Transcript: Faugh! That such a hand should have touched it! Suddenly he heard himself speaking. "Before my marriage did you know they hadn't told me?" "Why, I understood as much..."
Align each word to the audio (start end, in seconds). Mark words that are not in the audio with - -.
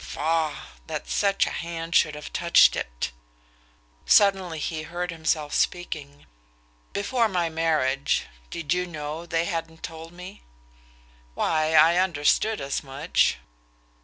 Faugh! 0.03 0.55
That 0.87 1.07
such 1.07 1.45
a 1.45 1.51
hand 1.51 1.93
should 1.93 2.15
have 2.15 2.33
touched 2.33 2.75
it! 2.75 3.11
Suddenly 4.07 4.57
he 4.57 4.81
heard 4.81 5.11
himself 5.11 5.53
speaking. 5.53 6.25
"Before 6.91 7.29
my 7.29 7.49
marriage 7.49 8.23
did 8.49 8.73
you 8.73 8.87
know 8.87 9.27
they 9.27 9.45
hadn't 9.45 9.83
told 9.83 10.11
me?" 10.11 10.41
"Why, 11.35 11.75
I 11.75 11.97
understood 11.97 12.59
as 12.59 12.81
much..." 12.83 13.37